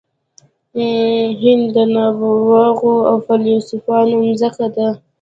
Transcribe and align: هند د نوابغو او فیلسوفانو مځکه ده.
هند 1.41 1.63
د 1.75 1.77
نوابغو 1.95 2.93
او 3.09 3.15
فیلسوفانو 3.25 4.15
مځکه 4.25 4.65
ده. 4.75 4.87